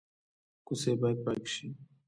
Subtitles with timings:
[0.65, 1.67] کوڅې باید پاکې شي